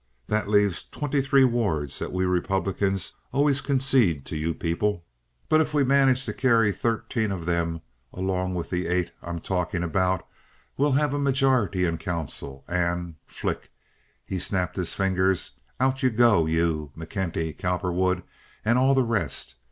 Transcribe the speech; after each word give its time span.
That 0.25 0.47
leaves 0.49 0.81
twenty 0.89 1.21
three 1.21 1.43
wards 1.43 1.99
that 1.99 2.11
we 2.11 2.25
Republicans 2.25 3.13
always 3.31 3.61
conceded 3.61 4.25
to 4.25 4.35
you 4.35 4.55
people; 4.55 5.05
but 5.47 5.61
if 5.61 5.75
we 5.75 5.83
manage 5.83 6.25
to 6.25 6.33
carry 6.33 6.71
thirteen 6.71 7.31
of 7.31 7.45
them 7.45 7.81
along 8.11 8.55
with 8.55 8.71
the 8.71 8.87
eight 8.87 9.11
I'm 9.21 9.37
talking 9.39 9.83
about, 9.83 10.25
we'll 10.75 10.93
have 10.93 11.13
a 11.13 11.19
majority 11.19 11.85
in 11.85 11.99
council, 11.99 12.65
and"—flick! 12.67 13.69
he 14.25 14.39
snapped 14.39 14.75
his 14.75 14.95
fingers—"out 14.95 16.01
you 16.01 16.09
go—you, 16.09 16.91
McKenty, 16.97 17.55
Cowperwood, 17.55 18.23
and 18.65 18.79
all 18.79 18.95
the 18.95 19.03
rest. 19.03 19.53